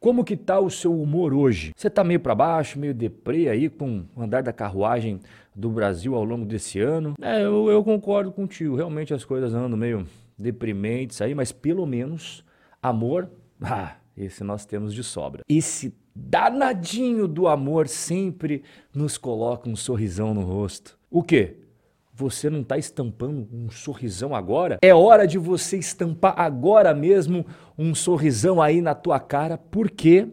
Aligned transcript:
Como 0.00 0.24
que 0.24 0.34
tá 0.34 0.58
o 0.58 0.70
seu 0.70 0.98
humor 0.98 1.34
hoje? 1.34 1.74
Você 1.76 1.90
tá 1.90 2.02
meio 2.02 2.18
para 2.18 2.34
baixo, 2.34 2.78
meio 2.78 2.94
deprê 2.94 3.50
aí 3.50 3.68
com 3.68 4.06
o 4.16 4.22
andar 4.22 4.42
da 4.42 4.50
carruagem 4.50 5.20
do 5.54 5.68
Brasil 5.68 6.14
ao 6.14 6.24
longo 6.24 6.46
desse 6.46 6.80
ano? 6.80 7.12
É, 7.20 7.44
eu, 7.44 7.68
eu 7.68 7.84
concordo 7.84 8.32
contigo. 8.32 8.76
Realmente 8.76 9.12
as 9.12 9.26
coisas 9.26 9.52
andam 9.52 9.76
meio 9.76 10.06
deprimentes 10.38 11.20
aí, 11.20 11.34
mas 11.34 11.52
pelo 11.52 11.84
menos 11.84 12.42
amor, 12.82 13.30
ah, 13.60 13.96
esse 14.16 14.42
nós 14.42 14.64
temos 14.64 14.94
de 14.94 15.04
sobra. 15.04 15.42
Esse 15.46 15.94
danadinho 16.16 17.28
do 17.28 17.46
amor 17.46 17.86
sempre 17.86 18.62
nos 18.94 19.18
coloca 19.18 19.68
um 19.68 19.76
sorrisão 19.76 20.32
no 20.32 20.40
rosto. 20.40 20.98
O 21.10 21.22
quê? 21.22 21.58
Você 22.20 22.50
não 22.50 22.60
está 22.60 22.76
estampando 22.76 23.48
um 23.50 23.70
sorrisão 23.70 24.34
agora? 24.34 24.78
É 24.82 24.94
hora 24.94 25.26
de 25.26 25.38
você 25.38 25.78
estampar 25.78 26.34
agora 26.36 26.92
mesmo 26.92 27.46
um 27.78 27.94
sorrisão 27.94 28.60
aí 28.60 28.82
na 28.82 28.94
tua 28.94 29.18
cara, 29.18 29.56
porque 29.56 30.28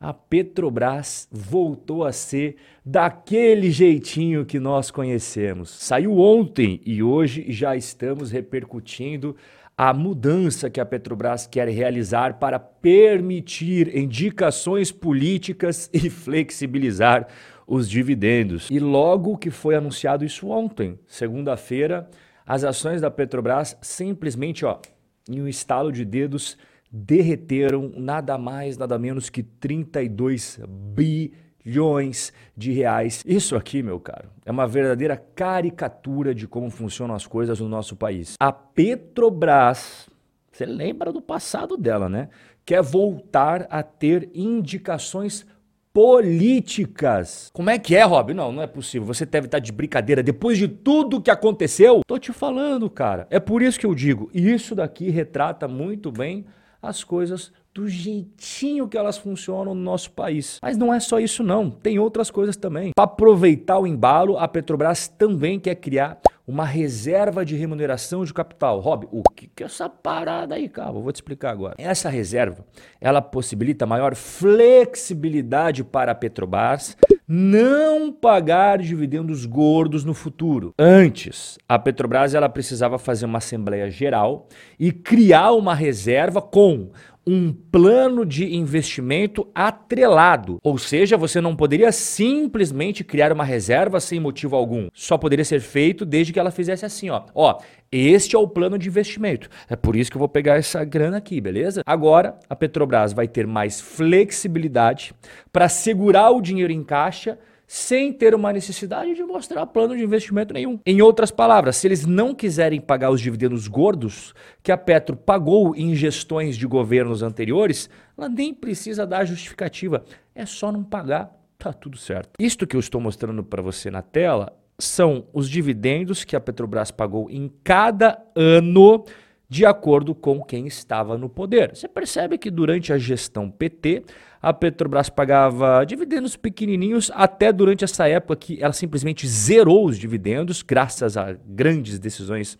a 0.00 0.12
Petrobras 0.12 1.28
voltou 1.30 2.04
a 2.04 2.10
ser 2.10 2.56
daquele 2.84 3.70
jeitinho 3.70 4.44
que 4.44 4.58
nós 4.58 4.90
conhecemos. 4.90 5.70
Saiu 5.70 6.18
ontem 6.18 6.80
e 6.84 7.00
hoje 7.00 7.46
já 7.48 7.76
estamos 7.76 8.32
repercutindo 8.32 9.36
a 9.78 9.94
mudança 9.94 10.68
que 10.68 10.80
a 10.80 10.84
Petrobras 10.84 11.46
quer 11.46 11.68
realizar 11.68 12.40
para 12.40 12.58
permitir 12.58 13.96
indicações 13.96 14.90
políticas 14.90 15.88
e 15.92 16.10
flexibilizar 16.10 17.28
os 17.70 17.88
dividendos. 17.88 18.68
E 18.68 18.80
logo 18.80 19.38
que 19.38 19.48
foi 19.48 19.76
anunciado 19.76 20.24
isso 20.24 20.48
ontem, 20.48 20.98
segunda-feira, 21.06 22.10
as 22.44 22.64
ações 22.64 23.00
da 23.00 23.08
Petrobras 23.12 23.76
simplesmente, 23.80 24.64
ó, 24.64 24.80
em 25.28 25.40
um 25.40 25.46
estalo 25.46 25.92
de 25.92 26.04
dedos, 26.04 26.58
derreteram 26.90 27.92
nada 27.96 28.36
mais, 28.36 28.76
nada 28.76 28.98
menos 28.98 29.30
que 29.30 29.44
32 29.44 30.58
bilhões 30.68 32.32
de 32.56 32.72
reais. 32.72 33.22
Isso 33.24 33.54
aqui, 33.54 33.84
meu 33.84 34.00
caro, 34.00 34.28
é 34.44 34.50
uma 34.50 34.66
verdadeira 34.66 35.16
caricatura 35.16 36.34
de 36.34 36.48
como 36.48 36.70
funcionam 36.70 37.14
as 37.14 37.24
coisas 37.24 37.60
no 37.60 37.68
nosso 37.68 37.94
país. 37.94 38.34
A 38.40 38.50
Petrobras, 38.50 40.08
você 40.50 40.66
lembra 40.66 41.12
do 41.12 41.22
passado 41.22 41.76
dela, 41.76 42.08
né? 42.08 42.30
Quer 42.66 42.82
voltar 42.82 43.68
a 43.70 43.80
ter 43.80 44.28
indicações 44.34 45.46
políticas. 45.92 47.50
Como 47.52 47.70
é 47.70 47.78
que 47.78 47.96
é, 47.96 48.02
Rob? 48.02 48.32
Não, 48.32 48.52
não 48.52 48.62
é 48.62 48.66
possível. 48.66 49.06
Você 49.06 49.26
deve 49.26 49.46
estar 49.46 49.58
de 49.58 49.72
brincadeira. 49.72 50.22
Depois 50.22 50.56
de 50.58 50.68
tudo 50.68 51.20
que 51.20 51.30
aconteceu, 51.30 52.00
tô 52.06 52.18
te 52.18 52.32
falando, 52.32 52.88
cara. 52.88 53.26
É 53.30 53.40
por 53.40 53.62
isso 53.62 53.78
que 53.78 53.86
eu 53.86 53.94
digo, 53.94 54.30
isso 54.32 54.74
daqui 54.74 55.10
retrata 55.10 55.66
muito 55.66 56.10
bem 56.12 56.46
as 56.82 57.04
coisas 57.04 57.52
do 57.74 57.86
jeitinho 57.88 58.88
que 58.88 58.98
elas 58.98 59.16
funcionam 59.16 59.74
no 59.74 59.80
nosso 59.80 60.10
país. 60.10 60.58
Mas 60.62 60.76
não 60.76 60.92
é 60.92 60.98
só 60.98 61.20
isso 61.20 61.42
não, 61.42 61.70
tem 61.70 61.98
outras 61.98 62.30
coisas 62.30 62.56
também. 62.56 62.92
Para 62.94 63.04
aproveitar 63.04 63.78
o 63.78 63.86
embalo, 63.86 64.36
a 64.38 64.48
Petrobras 64.48 65.06
também 65.06 65.60
quer 65.60 65.76
criar 65.76 66.18
uma 66.46 66.64
reserva 66.64 67.44
de 67.44 67.56
remuneração 67.56 68.24
de 68.24 68.34
capital. 68.34 68.80
Rob, 68.80 69.06
o 69.10 69.22
que, 69.22 69.62
é 69.62 69.66
essa 69.66 69.88
parada 69.88 70.54
aí, 70.54 70.68
cara? 70.68 70.90
Eu 70.90 71.02
vou 71.02 71.12
te 71.12 71.16
explicar 71.16 71.50
agora. 71.50 71.74
Essa 71.78 72.08
reserva, 72.08 72.64
ela 73.00 73.22
possibilita 73.22 73.86
maior 73.86 74.14
flexibilidade 74.14 75.84
para 75.84 76.12
a 76.12 76.14
Petrobras 76.14 76.96
não 77.32 78.10
pagar 78.10 78.78
dividendos 78.78 79.46
gordos 79.46 80.04
no 80.04 80.12
futuro. 80.12 80.74
Antes, 80.76 81.56
a 81.68 81.78
Petrobras 81.78 82.34
ela 82.34 82.48
precisava 82.48 82.98
fazer 82.98 83.24
uma 83.24 83.38
assembleia 83.38 83.88
geral 83.88 84.48
e 84.76 84.90
criar 84.90 85.52
uma 85.52 85.72
reserva 85.72 86.42
com 86.42 86.90
um 87.26 87.52
plano 87.52 88.24
de 88.24 88.54
investimento 88.54 89.46
atrelado. 89.54 90.58
Ou 90.62 90.78
seja, 90.78 91.16
você 91.16 91.40
não 91.40 91.54
poderia 91.54 91.92
simplesmente 91.92 93.04
criar 93.04 93.32
uma 93.32 93.44
reserva 93.44 94.00
sem 94.00 94.18
motivo 94.18 94.56
algum. 94.56 94.88
Só 94.92 95.18
poderia 95.18 95.44
ser 95.44 95.60
feito 95.60 96.04
desde 96.04 96.32
que 96.32 96.40
ela 96.40 96.50
fizesse 96.50 96.84
assim, 96.84 97.10
ó. 97.10 97.22
Ó, 97.34 97.58
este 97.92 98.36
é 98.36 98.38
o 98.38 98.48
plano 98.48 98.78
de 98.78 98.88
investimento. 98.88 99.48
É 99.68 99.76
por 99.76 99.96
isso 99.96 100.10
que 100.10 100.16
eu 100.16 100.20
vou 100.20 100.28
pegar 100.28 100.56
essa 100.56 100.84
grana 100.84 101.18
aqui, 101.18 101.40
beleza? 101.40 101.82
Agora, 101.84 102.38
a 102.48 102.56
Petrobras 102.56 103.12
vai 103.12 103.28
ter 103.28 103.46
mais 103.46 103.80
flexibilidade 103.80 105.12
para 105.52 105.68
segurar 105.68 106.30
o 106.30 106.40
dinheiro 106.40 106.72
em 106.72 106.82
caixa 106.82 107.38
sem 107.72 108.12
ter 108.12 108.34
uma 108.34 108.52
necessidade 108.52 109.14
de 109.14 109.22
mostrar 109.22 109.64
plano 109.64 109.96
de 109.96 110.02
investimento 110.02 110.52
nenhum. 110.52 110.80
Em 110.84 111.00
outras 111.00 111.30
palavras, 111.30 111.76
se 111.76 111.86
eles 111.86 112.04
não 112.04 112.34
quiserem 112.34 112.80
pagar 112.80 113.12
os 113.12 113.20
dividendos 113.20 113.68
gordos 113.68 114.34
que 114.60 114.72
a 114.72 114.76
Petro 114.76 115.14
pagou 115.14 115.76
em 115.76 115.94
gestões 115.94 116.56
de 116.56 116.66
governos 116.66 117.22
anteriores, 117.22 117.88
ela 118.18 118.28
nem 118.28 118.52
precisa 118.52 119.06
dar 119.06 119.24
justificativa. 119.24 120.02
É 120.34 120.44
só 120.44 120.72
não 120.72 120.82
pagar, 120.82 121.30
tá 121.56 121.72
tudo 121.72 121.96
certo. 121.96 122.30
Isto 122.40 122.66
que 122.66 122.74
eu 122.74 122.80
estou 122.80 123.00
mostrando 123.00 123.44
para 123.44 123.62
você 123.62 123.88
na 123.88 124.02
tela 124.02 124.52
são 124.76 125.28
os 125.32 125.48
dividendos 125.48 126.24
que 126.24 126.34
a 126.34 126.40
Petrobras 126.40 126.90
pagou 126.90 127.30
em 127.30 127.48
cada 127.62 128.20
ano 128.34 129.04
de 129.50 129.66
acordo 129.66 130.14
com 130.14 130.40
quem 130.40 130.68
estava 130.68 131.18
no 131.18 131.28
poder. 131.28 131.74
Você 131.74 131.88
percebe 131.88 132.38
que 132.38 132.52
durante 132.52 132.92
a 132.92 132.98
gestão 132.98 133.50
PT, 133.50 134.04
a 134.40 134.52
Petrobras 134.52 135.10
pagava 135.10 135.84
dividendos 135.84 136.36
pequenininhos 136.36 137.10
até 137.12 137.52
durante 137.52 137.82
essa 137.82 138.08
época 138.08 138.36
que 138.36 138.62
ela 138.62 138.72
simplesmente 138.72 139.26
zerou 139.26 139.86
os 139.86 139.98
dividendos, 139.98 140.62
graças 140.62 141.16
a 141.16 141.36
grandes 141.44 141.98
decisões 141.98 142.56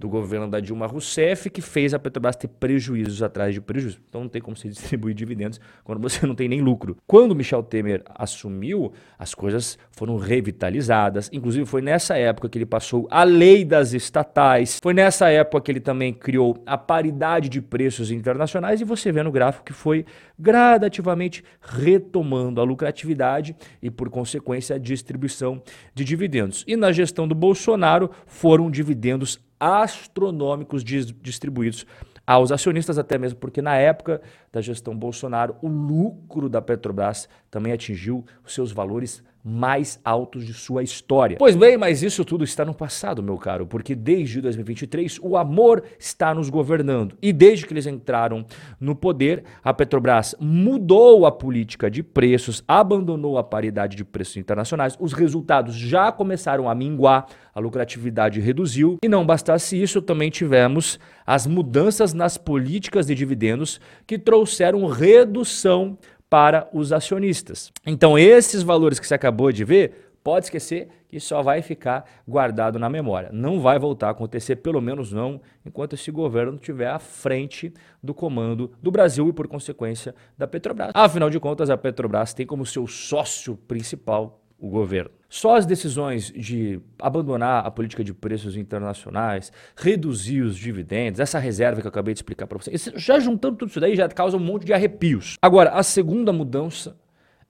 do 0.00 0.08
governo 0.08 0.48
da 0.48 0.60
Dilma 0.60 0.86
Rousseff, 0.86 1.50
que 1.50 1.60
fez 1.60 1.92
a 1.92 1.98
Petrobras 1.98 2.34
ter 2.34 2.48
prejuízos 2.48 3.22
atrás 3.22 3.52
de 3.52 3.60
prejuízos. 3.60 4.00
Então 4.08 4.22
não 4.22 4.28
tem 4.30 4.40
como 4.40 4.56
se 4.56 4.66
distribuir 4.66 5.14
dividendos 5.14 5.60
quando 5.84 6.00
você 6.00 6.26
não 6.26 6.34
tem 6.34 6.48
nem 6.48 6.62
lucro. 6.62 6.96
Quando 7.06 7.34
Michel 7.34 7.62
Temer 7.62 8.02
assumiu, 8.14 8.92
as 9.18 9.34
coisas 9.34 9.78
foram 9.90 10.16
revitalizadas. 10.16 11.28
Inclusive 11.30 11.66
foi 11.66 11.82
nessa 11.82 12.16
época 12.16 12.48
que 12.48 12.56
ele 12.56 12.64
passou 12.64 13.06
a 13.10 13.24
lei 13.24 13.62
das 13.62 13.92
estatais. 13.92 14.78
Foi 14.82 14.94
nessa 14.94 15.28
época 15.28 15.60
que 15.64 15.70
ele 15.70 15.80
também 15.80 16.14
criou 16.14 16.62
a 16.64 16.78
paridade 16.78 17.50
de 17.50 17.60
preços 17.60 18.10
internacionais 18.10 18.80
e 18.80 18.84
você 18.84 19.12
vê 19.12 19.22
no 19.22 19.30
gráfico 19.30 19.66
que 19.66 19.74
foi 19.74 20.06
gradativamente 20.38 21.44
retomando 21.60 22.58
a 22.58 22.64
lucratividade 22.64 23.54
e 23.82 23.90
por 23.90 24.08
consequência 24.08 24.76
a 24.76 24.78
distribuição 24.78 25.62
de 25.94 26.04
dividendos. 26.04 26.64
E 26.66 26.74
na 26.74 26.90
gestão 26.90 27.28
do 27.28 27.34
Bolsonaro 27.34 28.10
foram 28.24 28.70
dividendos 28.70 29.38
astronômicos 29.60 30.82
distribuídos 30.82 31.86
aos 32.26 32.50
acionistas, 32.50 32.98
até 32.98 33.18
mesmo 33.18 33.38
porque 33.38 33.60
na 33.60 33.76
época 33.76 34.22
da 34.50 34.60
gestão 34.60 34.96
Bolsonaro, 34.96 35.56
o 35.60 35.68
lucro 35.68 36.48
da 36.48 36.62
Petrobras 36.62 37.28
também 37.50 37.72
atingiu 37.72 38.24
os 38.44 38.54
seus 38.54 38.72
valores 38.72 39.22
mais 39.42 39.98
altos 40.04 40.44
de 40.44 40.52
sua 40.52 40.82
história. 40.82 41.36
Pois 41.38 41.56
bem, 41.56 41.76
mas 41.76 42.02
isso 42.02 42.24
tudo 42.24 42.44
está 42.44 42.64
no 42.64 42.74
passado, 42.74 43.22
meu 43.22 43.38
caro, 43.38 43.66
porque 43.66 43.94
desde 43.94 44.40
2023 44.40 45.18
o 45.22 45.36
amor 45.36 45.82
está 45.98 46.34
nos 46.34 46.50
governando. 46.50 47.16
E 47.22 47.32
desde 47.32 47.66
que 47.66 47.72
eles 47.72 47.86
entraram 47.86 48.44
no 48.78 48.94
poder, 48.94 49.44
a 49.64 49.72
Petrobras 49.72 50.34
mudou 50.38 51.24
a 51.26 51.32
política 51.32 51.90
de 51.90 52.02
preços, 52.02 52.62
abandonou 52.68 53.38
a 53.38 53.44
paridade 53.44 53.96
de 53.96 54.04
preços 54.04 54.36
internacionais, 54.36 54.96
os 55.00 55.12
resultados 55.12 55.74
já 55.74 56.12
começaram 56.12 56.68
a 56.68 56.74
minguar, 56.74 57.26
a 57.54 57.60
lucratividade 57.60 58.40
reduziu. 58.40 58.98
E 59.02 59.08
não 59.08 59.26
bastasse 59.26 59.80
isso, 59.80 60.02
também 60.02 60.30
tivemos 60.30 60.98
as 61.26 61.46
mudanças 61.46 62.12
nas 62.12 62.36
políticas 62.36 63.06
de 63.06 63.14
dividendos 63.14 63.80
que 64.06 64.18
trouxeram 64.18 64.86
redução 64.86 65.98
para 66.30 66.68
os 66.72 66.92
acionistas. 66.92 67.72
Então, 67.84 68.16
esses 68.16 68.62
valores 68.62 69.00
que 69.00 69.06
você 69.06 69.14
acabou 69.14 69.50
de 69.50 69.64
ver, 69.64 70.12
pode 70.22 70.46
esquecer 70.46 70.88
que 71.08 71.18
só 71.18 71.42
vai 71.42 71.60
ficar 71.60 72.08
guardado 72.26 72.78
na 72.78 72.88
memória. 72.88 73.30
Não 73.32 73.60
vai 73.60 73.80
voltar 73.80 74.08
a 74.08 74.10
acontecer, 74.10 74.56
pelo 74.56 74.80
menos 74.80 75.12
não, 75.12 75.40
enquanto 75.66 75.94
esse 75.94 76.10
governo 76.12 76.54
estiver 76.54 76.88
à 76.88 77.00
frente 77.00 77.74
do 78.00 78.14
comando 78.14 78.70
do 78.80 78.92
Brasil 78.92 79.28
e, 79.28 79.32
por 79.32 79.48
consequência, 79.48 80.14
da 80.38 80.46
Petrobras. 80.46 80.92
Afinal 80.94 81.28
de 81.28 81.40
contas, 81.40 81.68
a 81.68 81.76
Petrobras 81.76 82.32
tem 82.32 82.46
como 82.46 82.64
seu 82.64 82.86
sócio 82.86 83.56
principal 83.56 84.39
o 84.60 84.68
governo. 84.68 85.10
Só 85.28 85.56
as 85.56 85.64
decisões 85.64 86.32
de 86.32 86.80
abandonar 86.98 87.64
a 87.64 87.70
política 87.70 88.02
de 88.04 88.12
preços 88.12 88.56
internacionais, 88.56 89.52
reduzir 89.76 90.42
os 90.42 90.56
dividendos, 90.56 91.20
essa 91.20 91.38
reserva 91.38 91.80
que 91.80 91.86
eu 91.86 91.90
acabei 91.90 92.12
de 92.12 92.18
explicar 92.18 92.46
para 92.46 92.58
vocês, 92.58 92.92
já 92.96 93.18
juntando 93.18 93.56
tudo 93.56 93.70
isso 93.70 93.80
daí 93.80 93.94
já 93.94 94.08
causa 94.08 94.36
um 94.36 94.40
monte 94.40 94.66
de 94.66 94.72
arrepios. 94.72 95.36
Agora, 95.40 95.70
a 95.70 95.82
segunda 95.82 96.32
mudança 96.32 96.96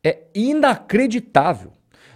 é 0.04 0.24
inacreditável, 0.34 1.72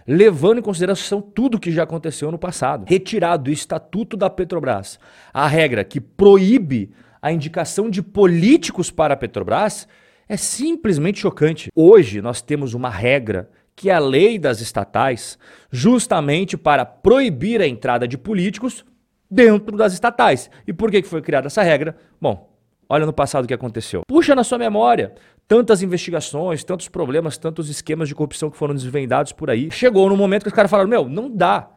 levando 0.07 0.59
em 0.59 0.63
consideração 0.63 1.21
tudo 1.21 1.59
que 1.59 1.73
já 1.73 1.83
aconteceu 1.83 2.31
no 2.31 2.39
passado. 2.39 2.85
Retirado 2.87 3.45
do 3.45 3.51
estatuto 3.51 4.17
da 4.17 4.29
Petrobras 4.29 5.01
a 5.33 5.49
regra 5.49 5.83
que 5.83 6.01
proíbe 6.01 6.93
a 7.23 7.33
indicação 7.33 7.89
de 7.89 8.03
políticos 8.03 8.91
para 8.91 9.15
a 9.15 9.17
Petrobras 9.17 9.89
é 10.29 10.37
simplesmente 10.37 11.21
chocante. 11.21 11.71
Hoje 11.75 12.21
nós 12.21 12.41
temos 12.43 12.75
uma 12.75 12.89
regra 12.89 13.51
que 13.77 13.91
é 13.91 13.95
a 13.95 13.99
lei 13.99 14.39
das 14.39 14.61
estatais, 14.61 15.39
justamente 15.71 16.57
para 16.57 16.85
proibir 16.85 17.61
a 17.61 17.67
entrada 17.67 18.07
de 18.07 18.17
políticos 18.17 18.85
dentro 19.31 19.77
das 19.77 19.93
estatais. 19.93 20.51
E 20.67 20.73
por 20.73 20.91
que 20.91 21.03
foi 21.03 21.21
criada 21.21 21.49
essa 21.49 21.63
regra? 21.63 21.97
Bom, 22.21 22.57
olha 22.89 23.05
no 23.05 23.13
passado 23.13 23.45
o 23.45 23.49
que 23.49 23.55
aconteceu. 23.55 24.03
Puxa 24.07 24.35
na 24.35 24.45
sua 24.45 24.59
memória 24.59 25.15
tantas 25.47 25.83
investigações, 25.83 26.65
tantos 26.65 26.89
problemas, 26.89 27.37
tantos 27.37 27.69
esquemas 27.69 28.09
de 28.09 28.15
corrupção 28.15 28.51
que 28.51 28.57
foram 28.57 28.75
desvendados 28.75 29.33
por 29.33 29.51
aí. 29.51 29.71
Chegou 29.71 30.09
no 30.09 30.17
momento 30.17 30.43
que 30.43 30.49
os 30.49 30.55
caras 30.55 30.71
falaram: 30.71 30.89
meu, 30.89 31.09
não 31.09 31.29
dá. 31.29 31.69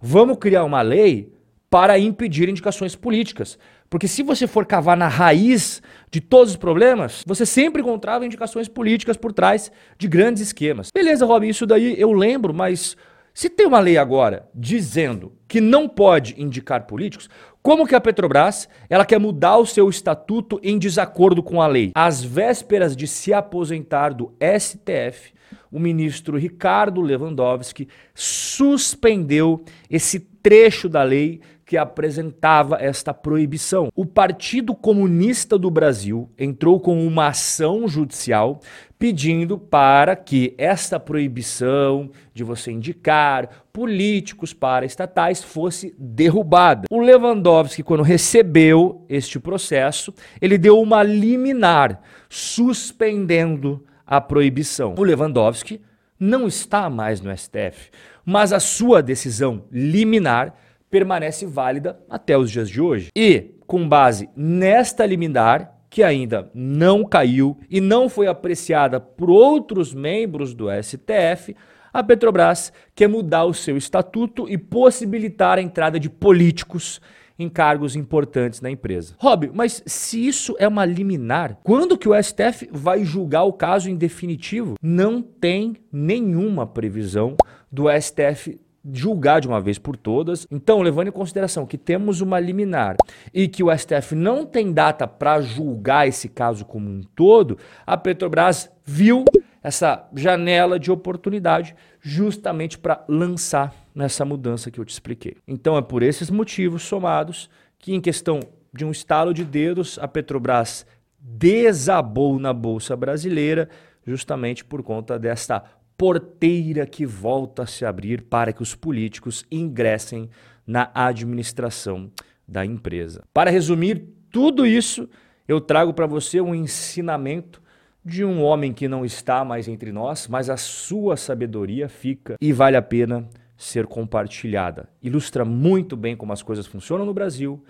Vamos 0.00 0.38
criar 0.38 0.64
uma 0.64 0.82
lei 0.82 1.32
para 1.70 1.98
impedir 1.98 2.48
indicações 2.48 2.94
políticas. 2.94 3.58
Porque 3.94 4.08
se 4.08 4.24
você 4.24 4.48
for 4.48 4.66
cavar 4.66 4.96
na 4.96 5.06
raiz 5.06 5.80
de 6.10 6.20
todos 6.20 6.50
os 6.50 6.56
problemas, 6.56 7.22
você 7.24 7.46
sempre 7.46 7.80
encontrava 7.80 8.26
indicações 8.26 8.66
políticas 8.66 9.16
por 9.16 9.32
trás 9.32 9.70
de 9.96 10.08
grandes 10.08 10.42
esquemas. 10.42 10.88
Beleza, 10.92 11.24
Robin, 11.24 11.46
isso 11.46 11.64
daí 11.64 11.94
eu 11.96 12.10
lembro, 12.12 12.52
mas 12.52 12.96
se 13.32 13.48
tem 13.48 13.68
uma 13.68 13.78
lei 13.78 13.96
agora 13.96 14.48
dizendo 14.52 15.32
que 15.46 15.60
não 15.60 15.88
pode 15.88 16.34
indicar 16.36 16.88
políticos, 16.88 17.30
como 17.62 17.86
que 17.86 17.94
a 17.94 18.00
Petrobras 18.00 18.68
ela 18.90 19.04
quer 19.04 19.20
mudar 19.20 19.58
o 19.58 19.64
seu 19.64 19.88
estatuto 19.88 20.58
em 20.60 20.76
desacordo 20.76 21.40
com 21.40 21.62
a 21.62 21.68
lei? 21.68 21.92
Às 21.94 22.20
vésperas 22.20 22.96
de 22.96 23.06
se 23.06 23.32
aposentar 23.32 24.12
do 24.12 24.34
STF, 24.58 25.32
o 25.70 25.78
ministro 25.78 26.36
Ricardo 26.36 27.00
Lewandowski 27.00 27.86
suspendeu 28.12 29.64
esse 29.88 30.18
trecho 30.18 30.88
da 30.88 31.04
lei 31.04 31.40
que 31.64 31.76
apresentava 31.76 32.76
esta 32.80 33.14
proibição. 33.14 33.88
O 33.94 34.04
Partido 34.04 34.74
Comunista 34.74 35.58
do 35.58 35.70
Brasil 35.70 36.30
entrou 36.38 36.78
com 36.78 37.06
uma 37.06 37.28
ação 37.28 37.88
judicial 37.88 38.60
pedindo 38.98 39.58
para 39.58 40.16
que 40.16 40.54
esta 40.56 40.98
proibição 40.98 42.10
de 42.32 42.42
você 42.44 42.70
indicar 42.70 43.66
políticos 43.72 44.52
para 44.52 44.86
estatais 44.86 45.42
fosse 45.42 45.94
derrubada. 45.98 46.86
O 46.90 47.00
Lewandowski, 47.00 47.82
quando 47.82 48.02
recebeu 48.02 49.04
este 49.08 49.38
processo, 49.38 50.14
ele 50.40 50.56
deu 50.56 50.80
uma 50.80 51.02
liminar 51.02 52.00
suspendendo 52.28 53.84
a 54.06 54.20
proibição. 54.20 54.94
O 54.96 55.02
Lewandowski 55.02 55.80
não 56.18 56.46
está 56.46 56.88
mais 56.88 57.20
no 57.20 57.36
STF, 57.36 57.90
mas 58.24 58.52
a 58.52 58.60
sua 58.60 59.02
decisão 59.02 59.64
liminar 59.70 60.54
permanece 60.94 61.44
válida 61.44 61.98
até 62.08 62.38
os 62.38 62.48
dias 62.48 62.70
de 62.70 62.80
hoje. 62.80 63.08
E, 63.16 63.56
com 63.66 63.88
base 63.88 64.30
nesta 64.36 65.04
liminar, 65.04 65.76
que 65.90 66.04
ainda 66.04 66.48
não 66.54 67.04
caiu 67.04 67.58
e 67.68 67.80
não 67.80 68.08
foi 68.08 68.28
apreciada 68.28 69.00
por 69.00 69.28
outros 69.28 69.92
membros 69.92 70.54
do 70.54 70.68
STF, 70.70 71.56
a 71.92 72.00
Petrobras 72.00 72.72
quer 72.94 73.08
mudar 73.08 73.44
o 73.44 73.52
seu 73.52 73.76
estatuto 73.76 74.48
e 74.48 74.56
possibilitar 74.56 75.58
a 75.58 75.62
entrada 75.62 75.98
de 75.98 76.08
políticos 76.08 77.00
em 77.36 77.48
cargos 77.48 77.96
importantes 77.96 78.60
na 78.60 78.70
empresa. 78.70 79.16
Rob, 79.18 79.50
mas 79.52 79.82
se 79.84 80.24
isso 80.24 80.54
é 80.60 80.68
uma 80.68 80.84
liminar, 80.84 81.58
quando 81.64 81.98
que 81.98 82.08
o 82.08 82.22
STF 82.22 82.68
vai 82.70 83.04
julgar 83.04 83.42
o 83.42 83.52
caso 83.52 83.90
em 83.90 83.96
definitivo? 83.96 84.76
Não 84.80 85.20
tem 85.20 85.74
nenhuma 85.90 86.68
previsão 86.68 87.36
do 87.68 87.86
STF 88.00 88.60
julgar 88.92 89.40
de 89.40 89.48
uma 89.48 89.60
vez 89.60 89.78
por 89.78 89.96
todas. 89.96 90.46
Então, 90.50 90.82
levando 90.82 91.08
em 91.08 91.12
consideração 91.12 91.66
que 91.66 91.78
temos 91.78 92.20
uma 92.20 92.38
liminar 92.38 92.96
e 93.32 93.48
que 93.48 93.62
o 93.62 93.76
STF 93.76 94.14
não 94.14 94.44
tem 94.44 94.72
data 94.72 95.06
para 95.06 95.40
julgar 95.40 96.06
esse 96.06 96.28
caso 96.28 96.64
como 96.64 96.88
um 96.88 97.02
todo, 97.02 97.58
a 97.86 97.96
Petrobras 97.96 98.70
viu 98.84 99.24
essa 99.62 100.06
janela 100.14 100.78
de 100.78 100.90
oportunidade 100.90 101.74
justamente 102.00 102.78
para 102.78 103.02
lançar 103.08 103.74
nessa 103.94 104.24
mudança 104.24 104.70
que 104.70 104.78
eu 104.78 104.84
te 104.84 104.92
expliquei. 104.92 105.36
Então, 105.48 105.76
é 105.76 105.82
por 105.82 106.02
esses 106.02 106.28
motivos 106.28 106.82
somados 106.82 107.48
que, 107.78 107.94
em 107.94 108.00
questão 108.00 108.40
de 108.72 108.84
um 108.84 108.90
estalo 108.90 109.32
de 109.32 109.44
dedos, 109.44 109.98
a 110.00 110.06
Petrobras 110.06 110.84
desabou 111.18 112.38
na 112.38 112.52
Bolsa 112.52 112.94
Brasileira 112.94 113.70
justamente 114.06 114.62
por 114.62 114.82
conta 114.82 115.18
desta 115.18 115.64
porteira 115.96 116.86
que 116.86 117.06
volta 117.06 117.62
a 117.62 117.66
se 117.66 117.84
abrir 117.84 118.22
para 118.22 118.52
que 118.52 118.62
os 118.62 118.74
políticos 118.74 119.44
ingressem 119.50 120.28
na 120.66 120.90
administração 120.94 122.10
da 122.46 122.64
empresa. 122.64 123.24
Para 123.32 123.50
resumir 123.50 124.04
tudo 124.30 124.66
isso, 124.66 125.08
eu 125.46 125.60
trago 125.60 125.92
para 125.92 126.06
você 126.06 126.40
um 126.40 126.54
ensinamento 126.54 127.62
de 128.04 128.24
um 128.24 128.42
homem 128.42 128.72
que 128.72 128.88
não 128.88 129.04
está 129.04 129.44
mais 129.44 129.66
entre 129.66 129.90
nós, 129.90 130.28
mas 130.28 130.50
a 130.50 130.56
sua 130.56 131.16
sabedoria 131.16 131.88
fica 131.88 132.36
e 132.40 132.52
vale 132.52 132.76
a 132.76 132.82
pena 132.82 133.28
ser 133.56 133.86
compartilhada. 133.86 134.88
Ilustra 135.02 135.44
muito 135.44 135.96
bem 135.96 136.16
como 136.16 136.32
as 136.32 136.42
coisas 136.42 136.66
funcionam 136.66 137.06
no 137.06 137.14
Brasil, 137.14 137.64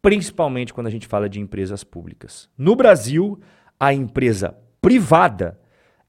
principalmente 0.00 0.72
quando 0.72 0.86
a 0.86 0.90
gente 0.90 1.06
fala 1.06 1.28
de 1.28 1.40
empresas 1.40 1.82
públicas. 1.82 2.48
No 2.56 2.76
Brasil, 2.76 3.40
a 3.78 3.92
empresa 3.92 4.54
privada 4.80 5.58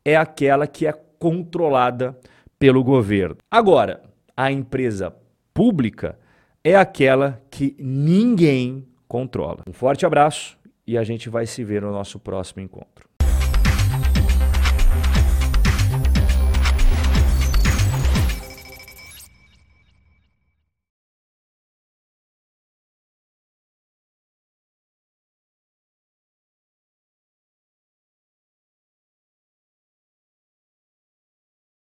é 0.06 0.16
aquela 0.16 0.68
que 0.68 0.86
é 0.86 0.94
controlada 1.22 2.18
pelo 2.58 2.84
governo. 2.84 3.38
Agora, 3.50 4.02
a 4.36 4.52
empresa 4.52 5.16
pública 5.54 6.18
é 6.64 6.76
aquela 6.76 7.40
que 7.52 7.76
ninguém 7.80 8.88
controla. 9.08 9.64
Um 9.68 9.72
forte 9.72 10.04
abraço 10.04 10.58
e 10.86 10.98
a 10.98 11.04
gente 11.04 11.30
vai 11.30 11.46
se 11.46 11.64
ver 11.64 11.84
no 11.84 11.92
nosso 11.92 12.20
próximo 12.20 12.64
encontro. 12.64 13.08